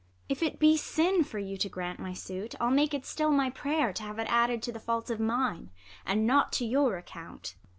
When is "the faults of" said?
4.71-5.19